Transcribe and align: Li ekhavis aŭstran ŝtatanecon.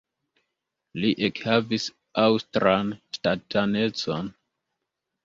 Li 1.01 1.09
ekhavis 1.27 1.85
aŭstran 2.21 2.89
ŝtatanecon. 3.19 4.33